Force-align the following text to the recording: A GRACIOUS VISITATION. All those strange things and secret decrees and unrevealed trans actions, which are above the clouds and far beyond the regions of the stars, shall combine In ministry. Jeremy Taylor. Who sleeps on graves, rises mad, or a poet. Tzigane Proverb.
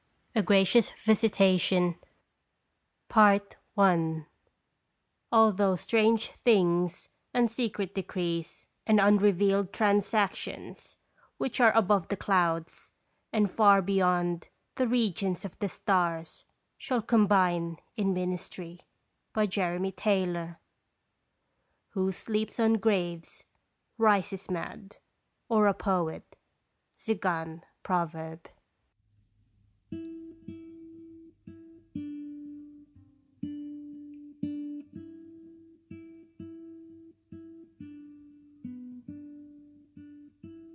A 0.33 0.41
GRACIOUS 0.41 0.91
VISITATION. 1.05 1.95
All 3.15 3.39
those 5.53 5.81
strange 5.81 6.31
things 6.45 7.09
and 7.33 7.51
secret 7.51 7.93
decrees 7.93 8.65
and 8.87 8.99
unrevealed 9.01 9.71
trans 9.73 10.13
actions, 10.13 10.95
which 11.37 11.59
are 11.59 11.75
above 11.75 12.07
the 12.07 12.15
clouds 12.15 12.91
and 13.33 13.51
far 13.51 13.81
beyond 13.81 14.47
the 14.75 14.85
regions 14.87 15.43
of 15.43 15.57
the 15.59 15.67
stars, 15.69 16.43
shall 16.77 17.01
combine 17.01 17.77
In 17.97 18.13
ministry. 18.13 18.79
Jeremy 19.47 19.91
Taylor. 19.93 20.57
Who 21.91 22.11
sleeps 22.11 22.59
on 22.59 22.73
graves, 22.75 23.43
rises 23.97 24.49
mad, 24.51 24.97
or 25.49 25.67
a 25.67 25.73
poet. 25.73 26.35
Tzigane 26.97 27.61
Proverb. 27.83 28.49